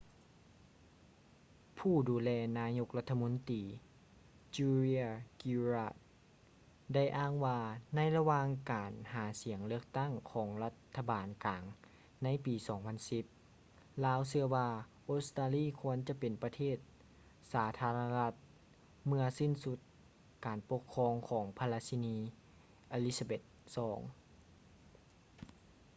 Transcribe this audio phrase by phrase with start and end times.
[1.77, 3.61] ຜູ້ດູແລນາຍົກລັດຖະມົນຕີ
[4.55, 5.07] julia
[5.41, 5.95] gillard
[6.93, 7.59] ໄດ້ອ້າງວ່າ
[7.95, 11.63] ໃນລະຫວ່າງການຫາສຽງເລືອກຕັ້ງຂອງລັດຖະບານກາງ
[12.23, 12.55] ໃນປີ
[13.29, 14.69] 2010 ລາວເຊື່ອວ່າ
[15.09, 16.77] ອົດສະຕາລີຄວນຈະເປັນປະເທດ
[17.53, 18.35] ສາທາລະນະລັດ
[19.07, 19.79] ເມື່ອສິ້ນສຸດ
[20.45, 22.17] ການປົກຄອງຂອງພະລາຊິນີ
[22.95, 23.43] elizabeth
[23.77, 23.93] ii